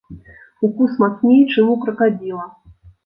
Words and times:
Укус 0.67 0.93
мацней, 1.03 1.41
чым 1.51 1.69
у 1.75 1.79
кракадзіла. 1.85 2.47